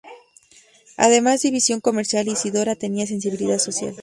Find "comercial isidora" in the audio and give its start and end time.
1.79-2.75